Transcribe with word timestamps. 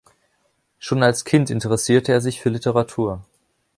Schon 0.79 1.03
als 1.03 1.25
Kind 1.25 1.51
interessierte 1.51 2.11
er 2.11 2.21
sich 2.21 2.41
für 2.41 2.49
Literatur. 2.49 3.23